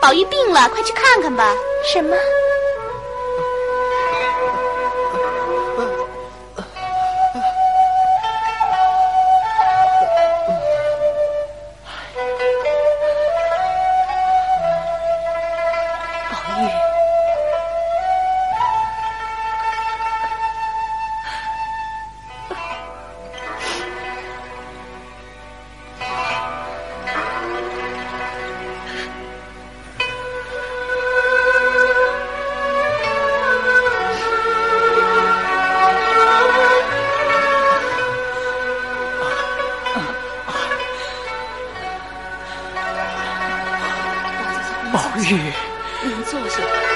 [0.00, 1.52] 宝玉病了，快去看看吧。
[1.92, 2.16] 什么？
[44.92, 45.52] 宝玉。
[46.04, 46.95] 你坐下。